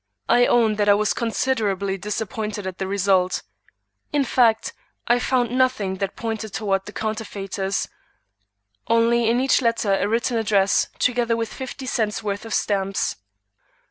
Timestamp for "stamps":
12.55-13.17